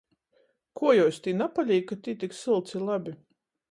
[0.79, 3.19] Kuo juos tī napalīk, ka tī tik sylts i labi?